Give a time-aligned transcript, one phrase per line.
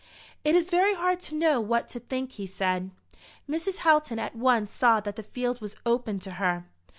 [0.43, 2.89] "It is very hard to know what to think," he said.
[3.47, 3.77] Mrs.
[3.85, 6.65] Houghton at once saw that the field was open to her.